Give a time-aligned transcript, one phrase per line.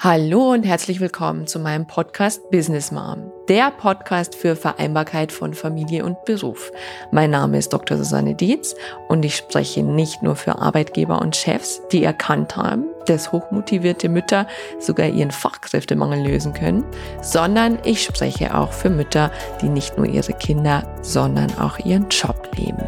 [0.00, 6.04] Hallo und herzlich willkommen zu meinem Podcast Business Mom, der Podcast für Vereinbarkeit von Familie
[6.04, 6.70] und Beruf.
[7.10, 7.96] Mein Name ist Dr.
[7.96, 8.76] Susanne Dietz
[9.08, 14.46] und ich spreche nicht nur für Arbeitgeber und Chefs, die erkannt haben, dass hochmotivierte Mütter
[14.78, 16.84] sogar ihren Fachkräftemangel lösen können,
[17.20, 22.48] sondern ich spreche auch für Mütter, die nicht nur ihre Kinder, sondern auch ihren Job
[22.56, 22.84] leben.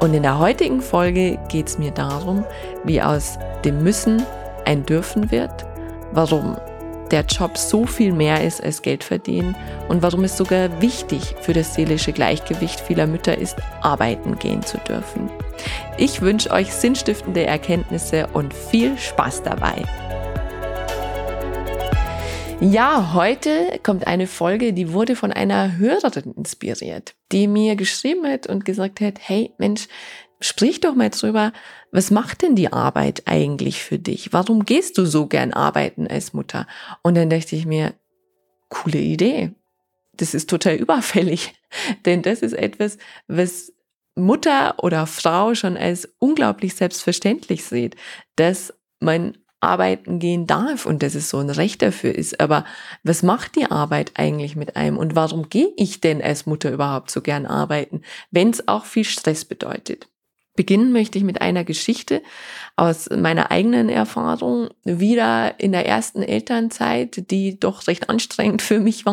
[0.00, 2.44] Und in der heutigen Folge geht es mir darum,
[2.82, 4.24] wie aus dem Müssen
[4.64, 5.71] ein Dürfen wird
[6.12, 6.56] warum
[7.10, 9.54] der Job so viel mehr ist als Geld verdienen
[9.88, 14.78] und warum es sogar wichtig für das seelische Gleichgewicht vieler Mütter ist, arbeiten gehen zu
[14.78, 15.30] dürfen.
[15.98, 19.84] Ich wünsche euch sinnstiftende Erkenntnisse und viel Spaß dabei.
[22.64, 28.46] Ja, heute kommt eine Folge, die wurde von einer Hörerin inspiriert, die mir geschrieben hat
[28.46, 29.88] und gesagt hat, hey Mensch,
[30.42, 31.52] sprich doch mal drüber,
[31.90, 34.32] was macht denn die Arbeit eigentlich für dich?
[34.32, 36.66] Warum gehst du so gern arbeiten als Mutter?
[37.02, 37.94] Und dann dachte ich mir,
[38.68, 39.52] coole Idee.
[40.14, 41.54] Das ist total überfällig,
[42.04, 43.72] denn das ist etwas, was
[44.14, 47.96] Mutter oder Frau schon als unglaublich selbstverständlich sieht,
[48.36, 52.40] dass man arbeiten gehen darf und dass es so ein Recht dafür ist.
[52.40, 52.64] Aber
[53.04, 57.10] was macht die Arbeit eigentlich mit einem und warum gehe ich denn als Mutter überhaupt
[57.10, 60.08] so gern arbeiten, wenn es auch viel Stress bedeutet?
[60.54, 62.22] Beginnen möchte ich mit einer Geschichte
[62.76, 69.06] aus meiner eigenen Erfahrung, wieder in der ersten Elternzeit, die doch recht anstrengend für mich
[69.06, 69.12] war.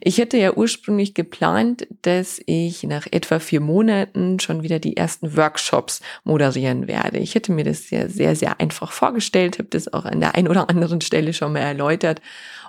[0.00, 5.36] Ich hätte ja ursprünglich geplant, dass ich nach etwa vier Monaten schon wieder die ersten
[5.36, 7.18] Workshops moderieren werde.
[7.18, 10.48] Ich hätte mir das sehr, sehr, sehr einfach vorgestellt, habe das auch an der einen
[10.48, 12.20] oder anderen Stelle schon mal erläutert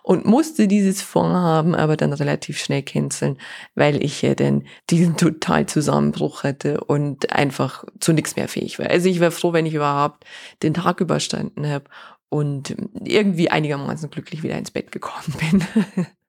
[0.04, 3.38] und musste dieses Vorhaben aber dann relativ schnell canceln,
[3.76, 8.90] weil ich ja dann diesen total Zusammenbruch hatte und einfach zu nichts mehr fähig war.
[8.90, 10.26] Also ich war froh, wenn ich überhaupt
[10.64, 11.86] den Tag überstanden habe
[12.30, 16.08] und irgendwie einigermaßen glücklich wieder ins Bett gekommen bin.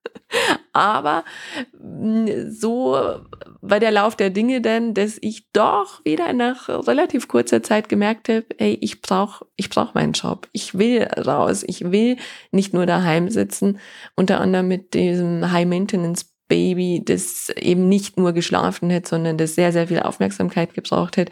[0.73, 1.23] Aber
[1.79, 2.97] mm, so
[3.61, 8.27] war der Lauf der Dinge dann, dass ich doch wieder nach relativ kurzer Zeit gemerkt
[8.27, 10.49] habe, ey, ich brauche ich brauch meinen Job.
[10.51, 11.63] Ich will raus.
[11.65, 12.17] Ich will
[12.51, 13.79] nicht nur daheim sitzen,
[14.15, 19.71] unter anderem mit diesem High-Maintenance Baby, das eben nicht nur geschlafen hat, sondern das sehr,
[19.71, 21.29] sehr viel Aufmerksamkeit gebraucht hat.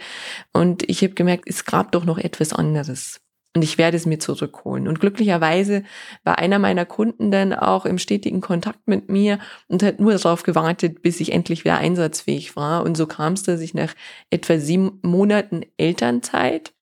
[0.53, 3.21] Und ich habe gemerkt, es gab doch noch etwas anderes.
[3.53, 4.87] Und ich werde es mir zurückholen.
[4.87, 5.83] Und glücklicherweise
[6.23, 10.43] war einer meiner Kunden dann auch im stetigen Kontakt mit mir und hat nur darauf
[10.43, 12.83] gewartet, bis ich endlich wieder einsatzfähig war.
[12.83, 13.93] Und so kam es, dass ich nach
[14.29, 16.73] etwa sieben Monaten Elternzeit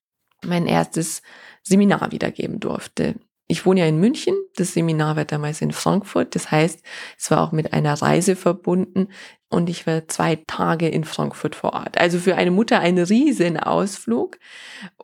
[0.46, 1.22] mein erstes
[1.64, 3.16] Seminar wiedergeben durfte.
[3.50, 6.36] Ich wohne ja in München, das Seminar war damals in Frankfurt.
[6.36, 6.84] Das heißt,
[7.18, 9.08] es war auch mit einer Reise verbunden
[9.48, 11.98] und ich war zwei Tage in Frankfurt vor Ort.
[11.98, 14.38] Also für eine Mutter ein riesen Ausflug.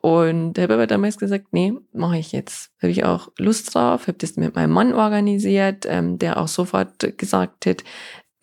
[0.00, 2.70] Und habe aber damals gesagt, nee, mache ich jetzt.
[2.80, 7.18] Habe ich auch Lust drauf, habe das mit meinem Mann organisiert, ähm, der auch sofort
[7.18, 7.82] gesagt hat,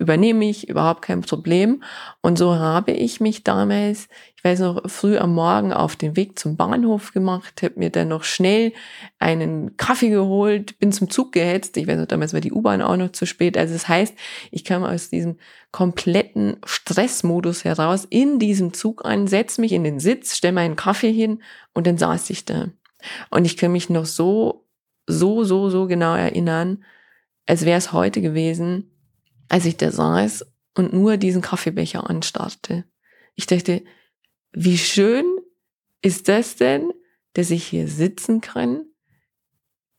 [0.04, 1.82] übernehme ich, überhaupt kein Problem.
[2.22, 6.38] Und so habe ich mich damals, ich weiß noch, früh am Morgen auf den Weg
[6.38, 8.74] zum Bahnhof gemacht, habe mir dann noch schnell
[9.18, 11.78] einen Kaffee geholt, bin zum Zug gehetzt.
[11.78, 13.58] Ich weiß noch, damals war die U-Bahn auch noch zu spät.
[13.58, 14.14] Also das heißt,
[14.52, 15.38] ich kam aus diesem
[15.72, 21.14] kompletten Stressmodus heraus in diesem Zug an, setze mich in den Sitz, stelle meinen Kaffee
[21.14, 21.42] hin
[21.74, 22.68] und dann saß ich da.
[23.30, 24.68] Und ich kann mich noch so,
[25.08, 26.84] so, so, so genau erinnern,
[27.46, 28.93] als wäre es heute gewesen,
[29.54, 32.86] als ich da saß und nur diesen Kaffeebecher anstarrte.
[33.36, 33.84] Ich dachte,
[34.52, 35.26] wie schön
[36.02, 36.92] ist das denn,
[37.34, 38.88] dass ich hier sitzen kann,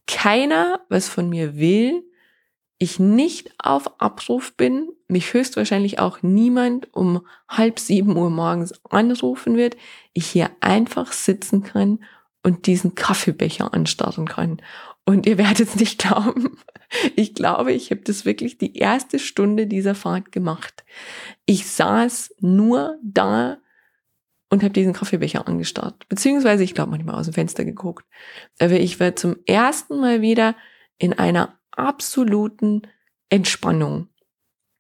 [0.08, 2.02] keiner was von mir will,
[2.78, 9.56] ich nicht auf Abruf bin, mich höchstwahrscheinlich auch niemand um halb sieben Uhr morgens anrufen
[9.56, 9.76] wird,
[10.14, 12.02] ich hier einfach sitzen kann
[12.42, 14.60] und diesen Kaffeebecher anstarren kann.
[15.04, 16.58] Und ihr werdet es nicht glauben.
[17.16, 20.84] Ich glaube, ich habe das wirklich die erste Stunde dieser Fahrt gemacht.
[21.44, 23.58] Ich saß nur da
[24.48, 26.08] und habe diesen Kaffeebecher angestarrt.
[26.08, 28.06] Beziehungsweise, ich glaube, manchmal aus dem Fenster geguckt.
[28.58, 30.54] Aber ich war zum ersten Mal wieder
[30.98, 32.82] in einer absoluten
[33.28, 34.08] Entspannung.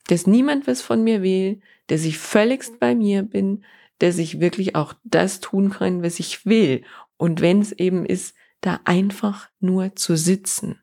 [0.06, 3.64] Dass niemand was von mir will, dass ich völligst bei mir bin,
[3.98, 6.84] dass ich wirklich auch das tun kann, was ich will.
[7.16, 8.34] Und wenn es eben ist,
[8.64, 10.82] da einfach nur zu sitzen.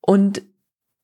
[0.00, 0.42] Und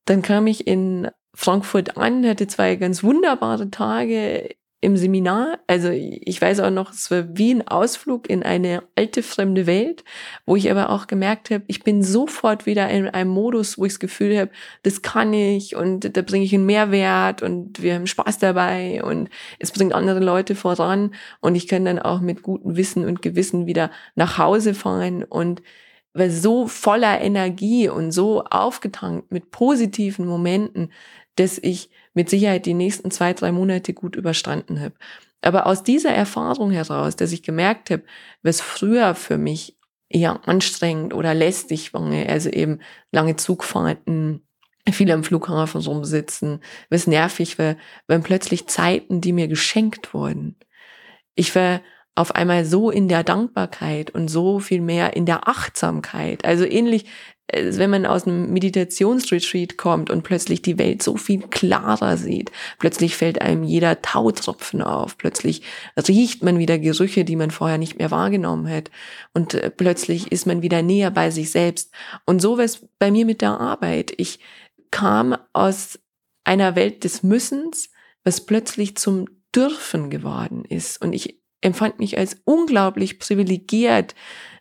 [0.05, 5.61] dann kam ich in Frankfurt an, hatte zwei ganz wunderbare Tage im Seminar.
[5.69, 10.03] Also ich weiß auch noch, es war wie ein Ausflug in eine alte fremde Welt,
[10.45, 13.93] wo ich aber auch gemerkt habe, ich bin sofort wieder in einem Modus, wo ich
[13.93, 14.51] das Gefühl habe,
[14.83, 19.31] das kann ich und da bringe ich einen Mehrwert und wir haben Spaß dabei und
[19.61, 23.67] es bringt andere Leute voran und ich kann dann auch mit gutem Wissen und Gewissen
[23.67, 25.63] wieder nach Hause fahren und
[26.13, 30.93] war so voller Energie und so aufgetankt mit positiven Momenten,
[31.37, 34.95] dass ich mit Sicherheit die nächsten zwei, drei Monate gut überstanden habe.
[35.41, 38.05] Aber aus dieser Erfahrung heraus, dass ich gemerkt habe,
[38.43, 39.77] was früher für mich
[40.09, 42.81] eher anstrengend oder lästig war, also eben
[43.11, 44.47] lange Zugfahrten,
[44.91, 46.61] viel am Flughafen rumsitzen,
[46.91, 47.77] was nervig war,
[48.09, 50.57] waren plötzlich Zeiten, die mir geschenkt wurden.
[51.35, 51.81] Ich war
[52.15, 56.45] auf einmal so in der Dankbarkeit und so viel mehr in der Achtsamkeit.
[56.45, 57.07] Also ähnlich,
[57.47, 62.53] äh, wenn man aus einem Meditationsretreat kommt und plötzlich die Welt so viel klarer sieht.
[62.79, 65.17] Plötzlich fällt einem jeder Tautropfen auf.
[65.17, 65.63] Plötzlich
[65.97, 68.91] riecht man wieder Gerüche, die man vorher nicht mehr wahrgenommen hat.
[69.33, 71.93] Und äh, plötzlich ist man wieder näher bei sich selbst.
[72.27, 74.13] Und so war es bei mir mit der Arbeit.
[74.19, 74.39] Ich
[74.91, 75.99] kam aus
[76.45, 77.89] einer Welt des Müssens,
[78.23, 81.01] was plötzlich zum Dürfen geworden ist.
[81.01, 84.15] Und ich empfand mich als unglaublich privilegiert,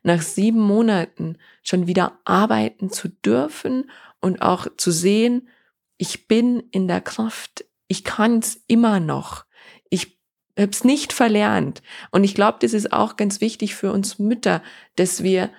[0.04, 5.50] nach sieben Monaten schon wieder arbeiten zu dürfen und auch zu sehen,
[5.98, 9.46] ich bin in der Kraft, ich kann es immer noch,
[9.90, 10.20] ich
[10.58, 11.82] habe es nicht verlernt.
[12.12, 14.64] Und ich glaube, das ist auch ganz wichtig für uns Mütter,
[14.96, 15.52] dass wir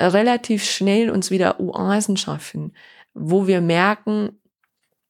[0.00, 2.74] relativ schnell uns wieder Oasen schaffen,
[3.14, 4.40] wo wir merken,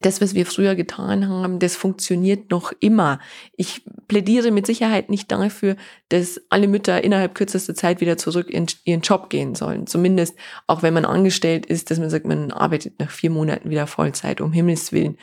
[0.07, 3.19] das, was wir früher getan haben, das funktioniert noch immer.
[3.57, 5.75] Ich plädiere mit Sicherheit nicht dafür,
[6.11, 9.89] dass alle Mütter innerhalb kürzester Zeit wieder zurück in ihren Job gehen sollen.
[9.89, 10.37] Zumindest
[10.69, 14.41] auch wenn man angestellt ist, dass man sagt, man arbeitet nach vier Monaten wieder Vollzeit,
[14.41, 15.19] um Himmels Willen.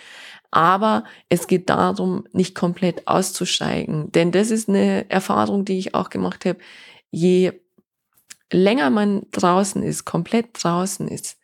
[0.52, 4.12] Aber es geht darum, nicht komplett auszusteigen.
[4.12, 6.60] Denn das ist eine Erfahrung, die ich auch gemacht habe.
[7.10, 7.54] Je
[8.52, 11.38] länger man draußen ist, komplett draußen ist,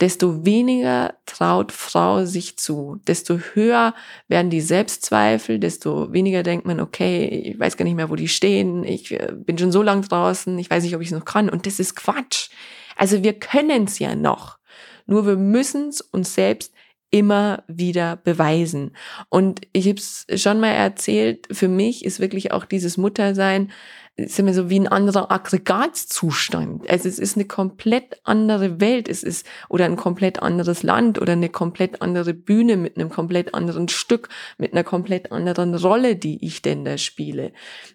[0.00, 3.94] desto weniger traut Frau sich zu, desto höher
[4.28, 8.28] werden die Selbstzweifel, desto weniger denkt man, okay, ich weiß gar nicht mehr, wo die
[8.28, 11.24] stehen, ich äh, bin schon so lang draußen, ich weiß nicht, ob ich es noch
[11.24, 11.48] kann.
[11.48, 12.50] Und das ist Quatsch.
[12.96, 14.58] Also wir können es ja noch,
[15.06, 16.72] nur wir müssen es uns selbst
[17.10, 18.96] immer wieder beweisen.
[19.28, 23.72] Und ich habe es schon mal erzählt, für mich ist wirklich auch dieses Muttersein
[24.18, 26.90] ist immer so wie ein anderer Aggregatzustand.
[26.90, 31.34] Also es ist eine komplett andere Welt, es ist oder ein komplett anderes Land oder
[31.34, 34.28] eine komplett andere Bühne mit einem komplett anderen Stück,
[34.58, 37.52] mit einer komplett anderen Rolle, die ich denn da spiele.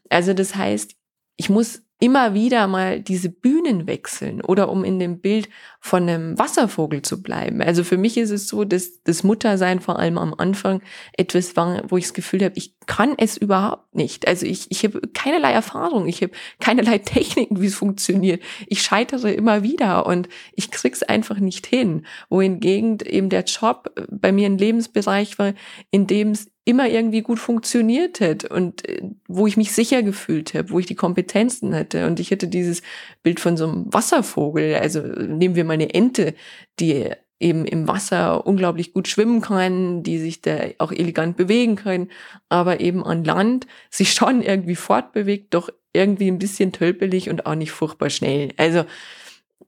[0.10, 0.96] Also das heißt,
[1.36, 5.48] ich muss immer wieder mal diese Bühnen wechseln oder um in dem Bild
[5.80, 7.62] von einem Wasservogel zu bleiben.
[7.62, 10.82] Also für mich ist es so, dass das Muttersein vor allem am Anfang
[11.18, 14.28] etwas war, wo ich das Gefühl habe, ich kann es überhaupt nicht.
[14.28, 18.42] Also ich, ich habe keinerlei Erfahrung, ich habe keinerlei Techniken, wie es funktioniert.
[18.68, 22.06] Ich scheitere immer wieder und ich krieg's einfach nicht hin.
[22.30, 25.54] Wohingegen eben der Job bei mir ein Lebensbereich war,
[25.92, 30.54] in dem es immer irgendwie gut funktioniert hat und äh, wo ich mich sicher gefühlt
[30.54, 32.08] habe, wo ich die Kompetenzen hatte.
[32.08, 32.82] Und ich hätte dieses
[33.22, 36.34] Bild von so einem Wasservogel, also nehmen wir mal eine Ente,
[36.80, 42.10] die eben im Wasser unglaublich gut schwimmen kann, die sich da auch elegant bewegen können,
[42.48, 47.56] aber eben an Land sich schon irgendwie fortbewegt, doch irgendwie ein bisschen tölpelig und auch
[47.56, 48.50] nicht furchtbar schnell.
[48.56, 48.86] Also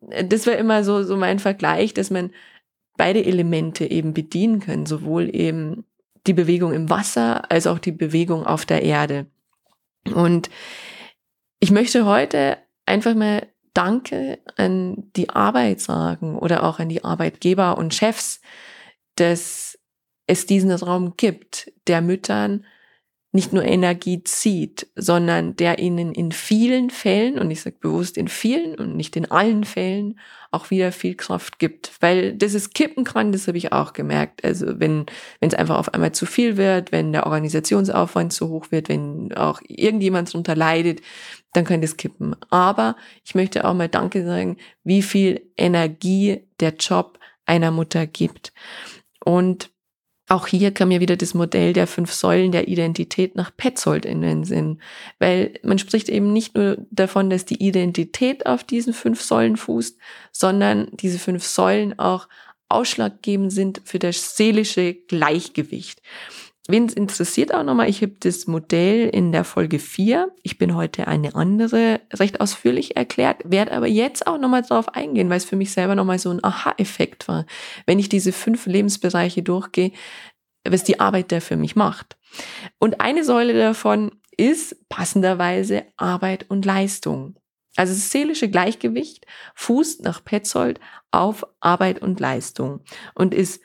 [0.02, 2.32] das war immer so, so mein Vergleich, dass man
[2.98, 5.84] beide Elemente eben bedienen kann, sowohl eben
[6.28, 9.28] die Bewegung im Wasser als auch die Bewegung auf der Erde.
[10.14, 10.50] Und
[11.60, 17.78] ich möchte heute einfach mal Danke an die Arbeit sagen oder auch an die Arbeitgeber
[17.78, 18.40] und Chefs,
[19.16, 19.78] dass
[20.28, 22.66] es diesen Raum gibt, der Müttern
[23.36, 28.30] nicht nur Energie zieht, sondern der ihnen in vielen Fällen, und ich sage bewusst in
[28.30, 30.18] vielen und nicht in allen Fällen,
[30.52, 31.92] auch wieder viel Kraft gibt.
[32.00, 34.46] Weil das es kippen kann, das habe ich auch gemerkt.
[34.46, 35.06] Also wenn
[35.42, 39.34] wenn es einfach auf einmal zu viel wird, wenn der Organisationsaufwand zu hoch wird, wenn
[39.34, 41.02] auch irgendjemand darunter leidet,
[41.52, 42.38] dann kann das kippen.
[42.50, 48.54] Aber ich möchte auch mal Danke sagen, wie viel Energie der Job einer Mutter gibt.
[49.24, 49.72] Und
[50.28, 54.22] auch hier kam mir wieder das Modell der fünf Säulen der Identität nach Petzold in
[54.22, 54.82] den Sinn.
[55.20, 59.98] Weil man spricht eben nicht nur davon, dass die Identität auf diesen fünf Säulen fußt,
[60.32, 62.28] sondern diese fünf Säulen auch
[62.70, 66.02] ausschlaggebend sind für das seelische Gleichgewicht.
[66.68, 70.32] Wen es interessiert auch nochmal, ich habe das Modell in der Folge 4.
[70.42, 75.30] Ich bin heute eine andere recht ausführlich erklärt, werde aber jetzt auch nochmal drauf eingehen,
[75.30, 77.46] weil es für mich selber nochmal so ein Aha-Effekt war,
[77.86, 79.92] wenn ich diese fünf Lebensbereiche durchgehe,
[80.68, 82.18] was die Arbeit da für mich macht.
[82.80, 87.36] Und eine Säule davon ist passenderweise Arbeit und Leistung.
[87.76, 90.80] Also das seelische Gleichgewicht fußt nach Petzold
[91.12, 92.82] auf Arbeit und Leistung
[93.14, 93.62] und ist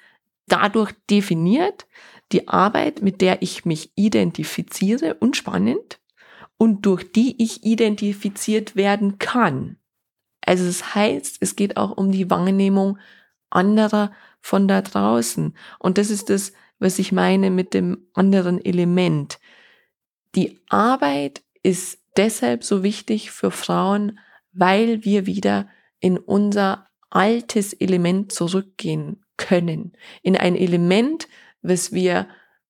[0.49, 1.87] dadurch definiert,
[2.33, 6.01] die Arbeit, mit der ich mich identifiziere und spannend
[6.57, 9.77] und durch die ich identifiziert werden kann.
[10.43, 12.99] Also das heißt, es geht auch um die Wahrnehmung
[13.51, 15.57] anderer von da draußen.
[15.79, 19.39] Und das ist das, was ich meine mit dem anderen Element.
[20.35, 24.19] Die Arbeit ist deshalb so wichtig für Frauen,
[24.53, 25.69] weil wir wieder
[26.01, 29.93] in unser altes Element zurückgehen können.
[30.23, 31.29] In ein Element,
[31.63, 32.27] was wir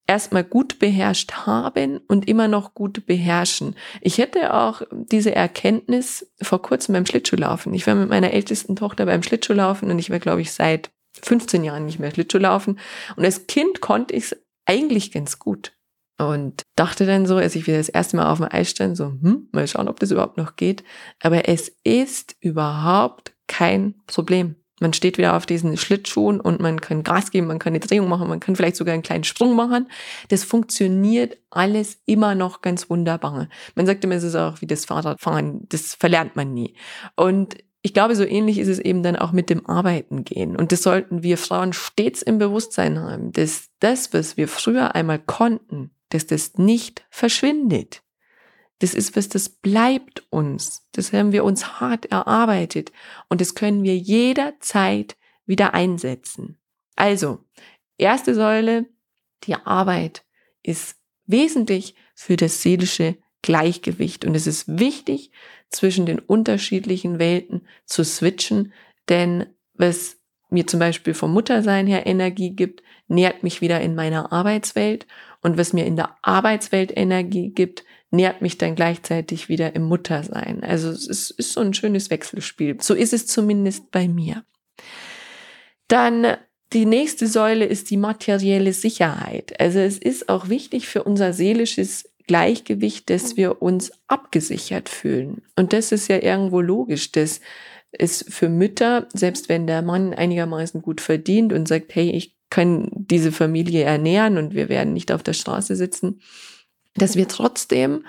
[0.06, 3.76] erstmal gut beherrscht haben und immer noch gut beherrschen.
[4.00, 7.72] Ich hätte auch diese Erkenntnis vor kurzem beim Schlittschuhlaufen.
[7.74, 10.90] Ich war mit meiner ältesten Tochter beim Schlittschuhlaufen und ich war, glaube ich, seit
[11.22, 12.80] 15 Jahren nicht mehr Schlittschuhlaufen.
[13.14, 15.72] Und als Kind konnte ich es eigentlich ganz gut.
[16.18, 19.06] Und dachte dann so, als ich wieder das erste Mal auf dem Eis stand, so,
[19.06, 20.84] hm, mal schauen, ob das überhaupt noch geht.
[21.20, 24.56] Aber es ist überhaupt kein Problem.
[24.80, 28.08] Man steht wieder auf diesen Schlittschuhen und man kann Gas geben, man kann eine Drehung
[28.08, 29.88] machen, man kann vielleicht sogar einen kleinen Sprung machen.
[30.28, 33.48] Das funktioniert alles immer noch ganz wunderbar.
[33.74, 36.74] Man sagt immer, es ist auch wie das Fahrradfahren, das verlernt man nie.
[37.14, 40.56] Und ich glaube, so ähnlich ist es eben dann auch mit dem Arbeiten gehen.
[40.56, 45.18] Und das sollten wir Frauen stets im Bewusstsein haben, dass das, was wir früher einmal
[45.18, 48.02] konnten, dass das nicht verschwindet.
[48.80, 50.86] Das ist was, das bleibt uns.
[50.92, 52.92] Das haben wir uns hart erarbeitet
[53.28, 56.58] und das können wir jederzeit wieder einsetzen.
[56.96, 57.44] Also,
[57.98, 58.86] erste Säule,
[59.44, 60.24] die Arbeit
[60.62, 60.96] ist
[61.26, 65.30] wesentlich für das seelische Gleichgewicht und es ist wichtig,
[65.70, 68.72] zwischen den unterschiedlichen Welten zu switchen,
[69.08, 70.16] denn was
[70.50, 75.06] mir zum Beispiel vom Muttersein her Energie gibt, nährt mich wieder in meiner Arbeitswelt
[75.42, 80.62] und was mir in der Arbeitswelt Energie gibt, nährt mich dann gleichzeitig wieder im Muttersein.
[80.64, 82.76] Also es ist, so ein schönes Wechselspiel.
[82.80, 84.44] So ist es zumindest bei mir.
[85.88, 86.36] Dann
[86.72, 89.58] die nächste Säule ist die materielle Sicherheit.
[89.60, 95.42] Also es ist auch wichtig für unser seelisches Gleichgewicht, dass wir uns abgesichert fühlen.
[95.56, 97.40] Und das ist ja irgendwo logisch, dass
[97.90, 102.88] es für Mütter, selbst wenn der Mann einigermaßen gut verdient und sagt, hey, ich kann
[102.92, 106.20] diese Familie ernähren und wir werden nicht auf der Straße sitzen,
[106.94, 108.04] dass wir trotzdem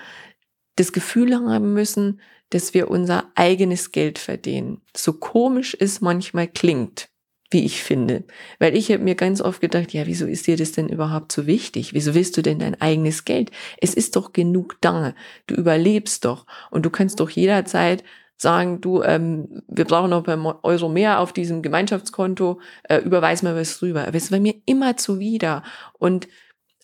[0.76, 2.20] das Gefühl haben müssen,
[2.50, 4.82] dass wir unser eigenes Geld verdienen.
[4.96, 7.08] So komisch es manchmal klingt,
[7.50, 8.24] wie ich finde.
[8.58, 11.46] Weil ich habe mir ganz oft gedacht, ja, wieso ist dir das denn überhaupt so
[11.46, 11.94] wichtig?
[11.94, 13.50] Wieso willst du denn dein eigenes Geld?
[13.80, 15.14] Es ist doch genug da.
[15.46, 16.46] Du überlebst doch.
[16.70, 18.04] Und du kannst doch jederzeit
[18.36, 23.42] sagen, du, ähm, wir brauchen noch ein paar Euro mehr auf diesem Gemeinschaftskonto, äh, überweis
[23.42, 24.06] mal was rüber.
[24.06, 25.62] Aber es war mir immer zuwider.
[25.98, 26.28] Und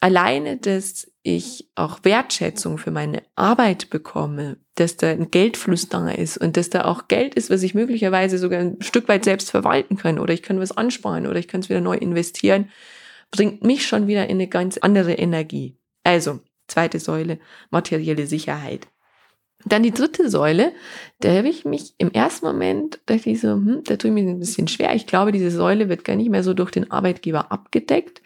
[0.00, 6.38] alleine, dass ich auch Wertschätzung für meine Arbeit bekomme, dass da ein Geldfluss da ist
[6.38, 9.97] und dass da auch Geld ist, was ich möglicherweise sogar ein Stück weit selbst verwalten
[9.97, 12.70] kann oder ich kann was ansparen oder ich kann es wieder neu investieren,
[13.30, 15.76] bringt mich schon wieder in eine ganz andere Energie.
[16.04, 17.38] Also, zweite Säule,
[17.70, 18.88] materielle Sicherheit.
[19.64, 20.73] Dann die dritte Säule,
[21.18, 24.28] da habe ich mich im ersten Moment, dachte ich so, hm, da tue ich mir
[24.28, 24.94] ein bisschen schwer.
[24.94, 28.23] Ich glaube, diese Säule wird gar nicht mehr so durch den Arbeitgeber abgedeckt,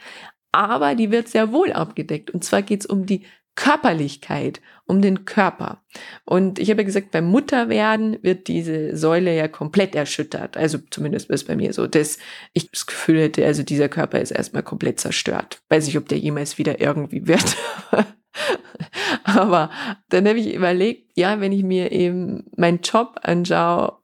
[0.53, 2.31] aber die wird sehr wohl abgedeckt.
[2.31, 5.83] Und zwar geht es um die Körperlichkeit, um den Körper.
[6.25, 10.57] Und ich habe ja gesagt, beim Mutterwerden wird diese Säule ja komplett erschüttert.
[10.57, 12.19] Also zumindest ist bei mir so, dass
[12.55, 15.61] ich das Gefühl hätte, also dieser Körper ist erstmal komplett zerstört.
[15.69, 17.57] Weiß ich, ob der jemals wieder irgendwie wird.
[19.25, 19.71] Aber
[20.09, 23.99] dann habe ich überlegt, ja, wenn ich mir eben meinen Job anschaue,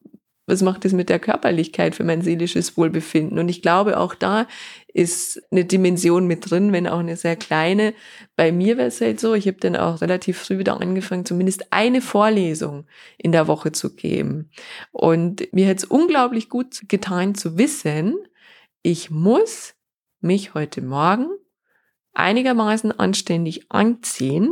[0.49, 3.39] was macht das mit der Körperlichkeit für mein seelisches Wohlbefinden?
[3.39, 4.47] Und ich glaube, auch da
[4.93, 7.93] ist eine Dimension mit drin, wenn auch eine sehr kleine.
[8.35, 11.71] Bei mir wäre es halt so, ich habe dann auch relativ früh wieder angefangen, zumindest
[11.71, 12.87] eine Vorlesung
[13.19, 14.51] in der Woche zu geben.
[14.91, 18.17] Und mir hat es unglaublich gut getan zu wissen,
[18.83, 19.75] ich muss
[20.21, 21.29] mich heute Morgen
[22.15, 24.51] einigermaßen anständig anziehen,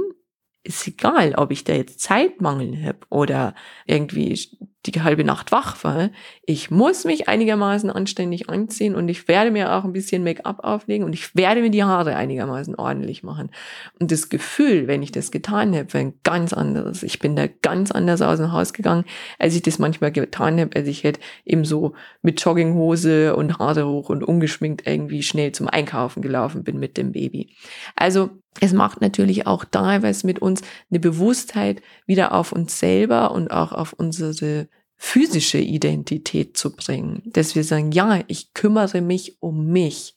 [0.67, 3.55] ist egal, ob ich da jetzt Zeitmangel habe oder
[3.87, 4.39] irgendwie
[4.91, 6.11] die halbe Nacht wach war.
[6.45, 11.05] Ich muss mich einigermaßen anständig anziehen und ich werde mir auch ein bisschen Make-up auflegen
[11.05, 13.51] und ich werde mir die Haare einigermaßen ordentlich machen.
[13.99, 17.03] Und das Gefühl, wenn ich das getan habe, war ein ganz anderes.
[17.03, 19.05] Ich bin da ganz anders aus dem Haus gegangen,
[19.39, 23.87] als ich das manchmal getan habe, als ich hätte eben so mit Jogginghose und Haare
[23.87, 27.55] hoch und ungeschminkt irgendwie schnell zum Einkaufen gelaufen bin mit dem Baby.
[27.95, 33.51] Also es macht natürlich auch was mit uns eine Bewusstheit wieder auf uns selber und
[33.51, 37.23] auch auf unsere physische Identität zu bringen.
[37.27, 40.17] Dass wir sagen, ja, ich kümmere mich um mich.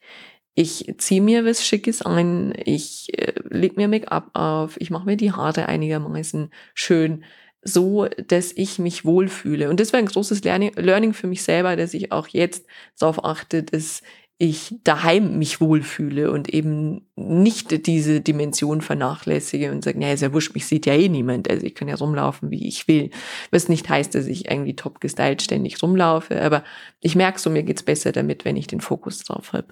[0.56, 5.16] Ich ziehe mir was Schickes ein, ich äh, leg mir Make-up auf, ich mache mir
[5.16, 7.24] die Haare einigermaßen schön,
[7.62, 9.70] so dass ich mich wohlfühle.
[9.70, 12.66] Und das war ein großes Learning, Learning für mich selber, dass ich auch jetzt
[12.98, 14.02] darauf achte, dass
[14.42, 20.32] ich daheim mich wohlfühle und eben nicht diese Dimension vernachlässige und sage, naja, ist ja
[20.32, 21.50] wurscht, mich sieht ja eh niemand.
[21.50, 23.10] Also ich kann ja rumlaufen, wie ich will.
[23.52, 26.64] Was nicht heißt, dass ich irgendwie top gestylt ständig rumlaufe, aber
[27.02, 29.68] ich merke so, mir geht's besser damit, wenn ich den Fokus drauf habe.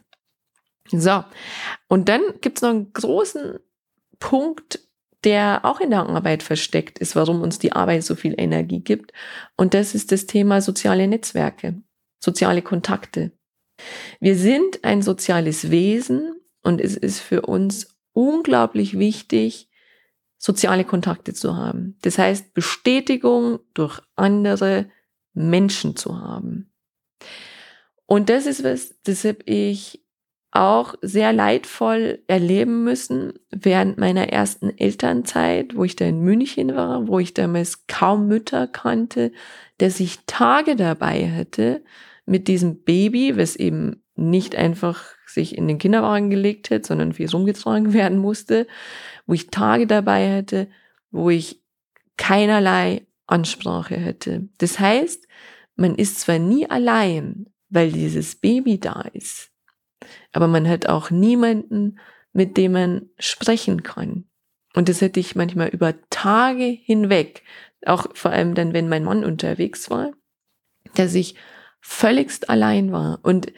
[0.91, 1.23] So,
[1.87, 3.59] und dann gibt's noch einen großen
[4.19, 4.81] Punkt,
[5.23, 9.13] der auch in der Arbeit versteckt ist, warum uns die Arbeit so viel Energie gibt.
[9.55, 11.81] Und das ist das Thema soziale Netzwerke,
[12.19, 13.31] soziale Kontakte.
[14.19, 19.69] Wir sind ein soziales Wesen und es ist für uns unglaublich wichtig,
[20.37, 21.97] soziale Kontakte zu haben.
[22.01, 24.89] Das heißt, Bestätigung durch andere
[25.33, 26.71] Menschen zu haben.
[28.05, 30.03] Und das ist was, das habe ich
[30.51, 37.07] auch sehr leidvoll erleben müssen während meiner ersten Elternzeit, wo ich da in München war,
[37.07, 39.31] wo ich damals kaum Mütter kannte,
[39.77, 41.83] dass ich Tage dabei hatte,
[42.27, 47.29] mit diesem Baby, was eben nicht einfach sich in den Kinderwagen gelegt hat, sondern viel
[47.29, 48.67] rumgetragen werden musste,
[49.25, 50.67] wo ich Tage dabei hätte,
[51.09, 51.63] wo ich
[52.17, 54.49] keinerlei Ansprache hätte.
[54.57, 55.27] Das heißt,
[55.75, 59.51] man ist zwar nie allein, weil dieses Baby da ist,
[60.31, 61.99] aber man hat auch niemanden,
[62.33, 64.25] mit dem man sprechen kann.
[64.73, 67.43] Und das hätte ich manchmal über Tage hinweg,
[67.85, 70.11] auch vor allem dann, wenn mein Mann unterwegs war,
[70.95, 71.35] dass ich
[71.81, 73.19] völligst allein war.
[73.23, 73.51] Und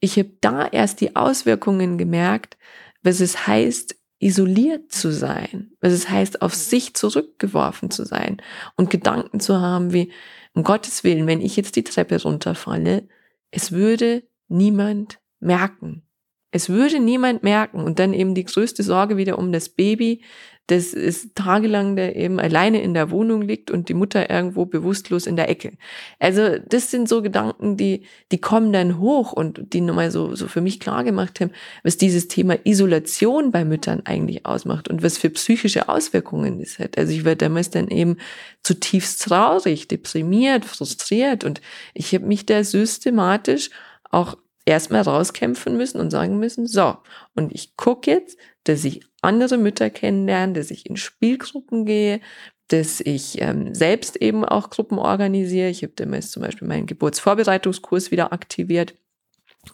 [0.00, 2.56] ich habe da erst die Auswirkungen gemerkt,
[3.02, 8.40] was es heißt, isoliert zu sein, was es heißt, auf sich zurückgeworfen zu sein
[8.76, 10.12] und Gedanken zu haben wie,
[10.54, 13.08] um Gottes Willen, wenn ich jetzt die Treppe runterfalle,
[13.50, 16.02] es würde niemand merken.
[16.50, 20.22] Es würde niemand merken und dann eben die größte Sorge wieder um das Baby,
[20.68, 25.26] das ist tagelang da eben alleine in der Wohnung liegt und die Mutter irgendwo bewusstlos
[25.26, 25.72] in der Ecke.
[26.18, 30.48] Also das sind so Gedanken, die, die kommen dann hoch und die nochmal so, so
[30.48, 31.50] für mich klar gemacht haben,
[31.82, 36.96] was dieses Thema Isolation bei Müttern eigentlich ausmacht und was für psychische Auswirkungen es hat.
[36.96, 38.16] Also ich war damals dann eben
[38.62, 41.60] zutiefst traurig, deprimiert, frustriert und
[41.92, 43.68] ich habe mich da systematisch
[44.10, 46.96] auch erstmal rauskämpfen müssen und sagen müssen, so,
[47.34, 52.20] und ich gucke jetzt, dass ich andere Mütter kennenlerne, dass ich in Spielgruppen gehe,
[52.68, 55.68] dass ich ähm, selbst eben auch Gruppen organisiere.
[55.68, 58.94] Ich habe damals zum Beispiel meinen Geburtsvorbereitungskurs wieder aktiviert,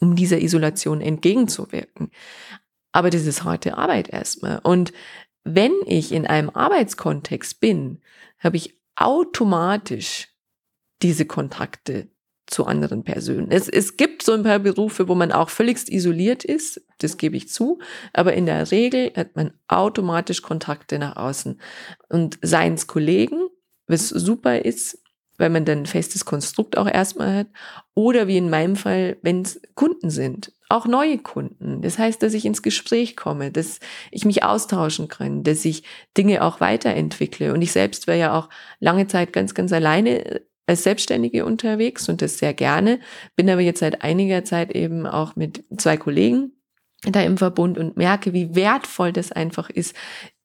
[0.00, 2.10] um dieser Isolation entgegenzuwirken.
[2.92, 4.58] Aber das ist harte Arbeit erstmal.
[4.58, 4.92] Und
[5.44, 8.00] wenn ich in einem Arbeitskontext bin,
[8.38, 10.28] habe ich automatisch
[11.02, 12.08] diese Kontakte
[12.50, 13.50] zu anderen Personen.
[13.50, 17.36] Es, es gibt so ein paar Berufe, wo man auch völligst isoliert ist, das gebe
[17.36, 17.78] ich zu,
[18.12, 21.60] aber in der Regel hat man automatisch Kontakte nach außen.
[22.08, 23.48] Und seien es Kollegen,
[23.86, 25.02] was super ist,
[25.38, 27.46] weil man dann ein festes Konstrukt auch erstmal hat,
[27.94, 31.82] oder wie in meinem Fall, wenn es Kunden sind, auch neue Kunden.
[31.82, 35.82] Das heißt, dass ich ins Gespräch komme, dass ich mich austauschen kann, dass ich
[36.16, 37.52] Dinge auch weiterentwickle.
[37.52, 42.22] Und ich selbst war ja auch lange Zeit ganz, ganz alleine als Selbstständige unterwegs und
[42.22, 43.00] das sehr gerne.
[43.36, 46.52] Bin aber jetzt seit einiger Zeit eben auch mit zwei Kollegen
[47.02, 49.96] da im Verbund und merke, wie wertvoll das einfach ist,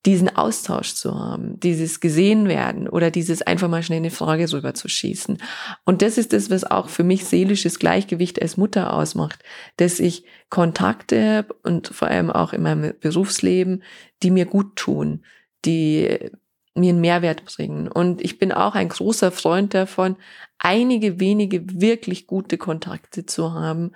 [0.06, 4.74] diesen Austausch zu haben, dieses gesehen werden oder dieses einfach mal schnell eine Frage rüber
[4.74, 5.40] zu schießen.
[5.84, 9.44] Und das ist das, was auch für mich seelisches Gleichgewicht als Mutter ausmacht,
[9.78, 13.84] dass ich Kontakte habe und vor allem auch in meinem Berufsleben,
[14.24, 15.24] die mir gut tun,
[15.66, 16.32] die
[16.76, 17.88] mir einen Mehrwert bringen.
[17.88, 20.18] Und ich bin auch ein großer Freund davon,
[20.60, 23.94] einige wenige wirklich gute Kontakte zu haben,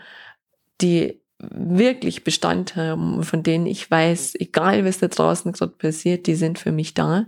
[0.81, 6.35] die wirklich Bestand haben, von denen ich weiß, egal was da draußen gerade passiert, die
[6.35, 7.27] sind für mich da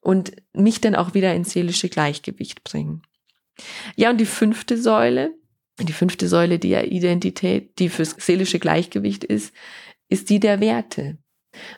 [0.00, 3.02] und mich dann auch wieder ins seelische Gleichgewicht bringen.
[3.96, 5.34] Ja, und die fünfte Säule,
[5.80, 9.52] die fünfte Säule der Identität, die fürs seelische Gleichgewicht ist,
[10.08, 11.18] ist die der Werte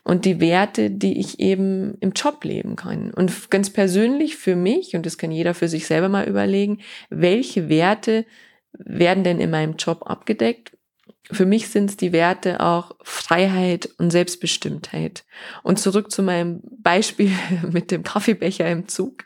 [0.05, 3.13] und die Werte, die ich eben im Job leben kann.
[3.13, 7.69] Und ganz persönlich für mich, und das kann jeder für sich selber mal überlegen, welche
[7.69, 8.27] Werte
[8.73, 10.73] werden denn in meinem Job abgedeckt?
[11.31, 15.25] Für mich sind es die Werte auch Freiheit und Selbstbestimmtheit.
[15.65, 17.33] Und zurück zu meinem Beispiel
[17.71, 19.25] mit dem Kaffeebecher im Zug.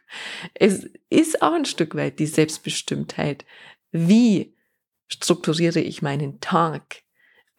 [0.55, 3.45] Es ist auch ein Stück weit die Selbstbestimmtheit.
[3.93, 4.55] Wie
[5.09, 7.03] strukturiere ich meinen Tag?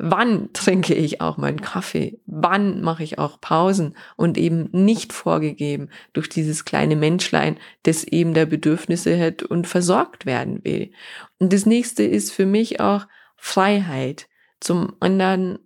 [0.03, 2.19] Wann trinke ich auch meinen Kaffee?
[2.25, 3.95] Wann mache ich auch Pausen?
[4.17, 10.25] Und eben nicht vorgegeben durch dieses kleine Menschlein, das eben der Bedürfnisse hat und versorgt
[10.25, 10.91] werden will.
[11.37, 13.05] Und das nächste ist für mich auch
[13.37, 14.27] Freiheit.
[14.59, 15.59] Zum anderen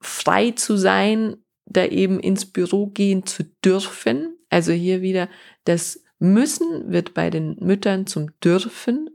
[0.00, 4.38] frei zu sein, da eben ins Büro gehen zu dürfen.
[4.48, 5.28] Also hier wieder
[5.64, 9.10] das Müssen wird bei den Müttern zum Dürfen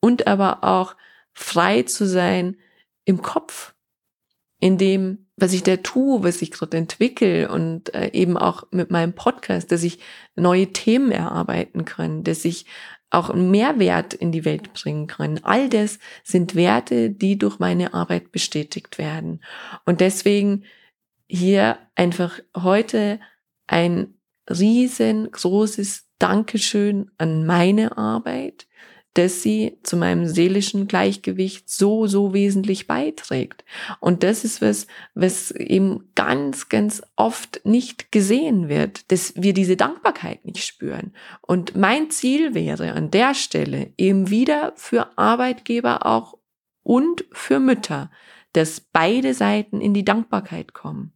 [0.00, 0.96] und aber auch
[1.32, 2.58] frei zu sein
[3.06, 3.72] im Kopf
[4.60, 8.90] in dem, was ich da tue, was ich gerade entwickle und äh, eben auch mit
[8.90, 10.00] meinem Podcast, dass ich
[10.34, 12.66] neue Themen erarbeiten kann, dass ich
[13.10, 15.40] auch einen Mehrwert in die Welt bringen kann.
[15.42, 19.42] All das sind Werte, die durch meine Arbeit bestätigt werden.
[19.86, 20.64] Und deswegen
[21.26, 23.20] hier einfach heute
[23.66, 24.14] ein
[24.50, 28.66] riesengroßes Dankeschön an meine Arbeit,
[29.18, 33.64] dass sie zu meinem seelischen Gleichgewicht so, so wesentlich beiträgt.
[33.98, 39.76] Und das ist was, was eben ganz, ganz oft nicht gesehen wird, dass wir diese
[39.76, 41.12] Dankbarkeit nicht spüren.
[41.40, 46.38] Und mein Ziel wäre an der Stelle eben wieder für Arbeitgeber auch
[46.84, 48.12] und für Mütter,
[48.52, 51.12] dass beide Seiten in die Dankbarkeit kommen,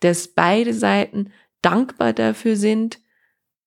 [0.00, 1.30] dass beide Seiten
[1.60, 3.00] dankbar dafür sind,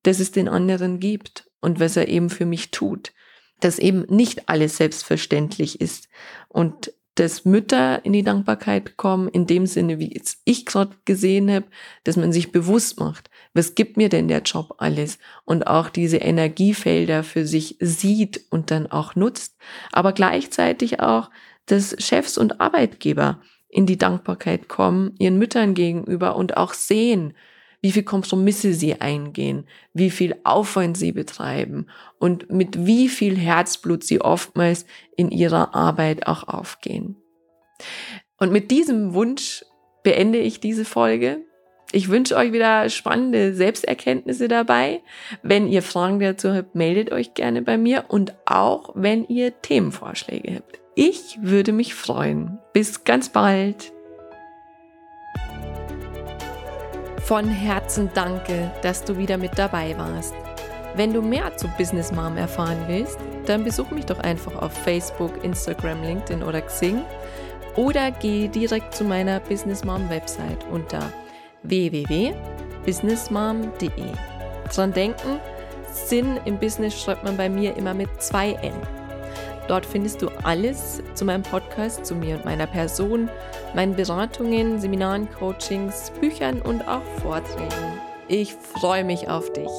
[0.02, 3.14] dass es den anderen gibt und was er eben für mich tut
[3.60, 6.10] dass eben nicht alles selbstverständlich ist
[6.48, 11.66] und dass Mütter in die Dankbarkeit kommen, in dem Sinne, wie ich gerade gesehen habe,
[12.04, 15.18] dass man sich bewusst macht, was gibt mir denn der Job alles?
[15.44, 19.58] Und auch diese Energiefelder für sich sieht und dann auch nutzt,
[19.92, 21.32] aber gleichzeitig auch,
[21.66, 27.34] dass Chefs und Arbeitgeber in die Dankbarkeit kommen, ihren Müttern gegenüber und auch sehen,
[27.82, 31.88] wie viel Kompromisse sie eingehen, wie viel Aufwand sie betreiben
[32.20, 34.86] und mit wie viel Herzblut sie oftmals
[35.16, 37.18] in ihrer Arbeit auch aufgehen.
[38.38, 39.64] Und mit diesem Wunsch
[40.04, 41.42] beende ich diese Folge.
[41.92, 45.02] Ich wünsche euch wieder spannende Selbsterkenntnisse dabei.
[45.42, 50.56] Wenn ihr Fragen dazu habt, meldet euch gerne bei mir und auch wenn ihr Themenvorschläge
[50.56, 50.80] habt.
[50.96, 52.58] Ich würde mich freuen.
[52.74, 53.94] Bis ganz bald.
[57.28, 60.34] Von Herzen danke, dass du wieder mit dabei warst.
[60.96, 65.44] Wenn du mehr zu Business Mom erfahren willst, dann besuch mich doch einfach auf Facebook,
[65.44, 67.02] Instagram, LinkedIn oder Xing
[67.76, 71.12] oder geh direkt zu meiner Business Mom Website unter
[71.64, 73.90] www.businessmom.de.
[74.74, 75.42] Dran denken,
[75.92, 78.72] Sinn im Business schreibt man bei mir immer mit zwei N.
[79.68, 83.30] Dort findest du alles zu meinem Podcast, zu mir und meiner Person,
[83.74, 88.00] meinen Beratungen, Seminaren, Coachings, Büchern und auch Vorträgen.
[88.28, 89.70] Ich freue mich auf dich.